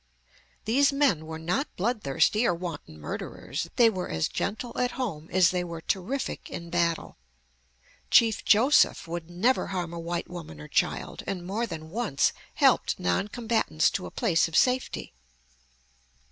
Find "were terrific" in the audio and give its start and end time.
5.63-6.49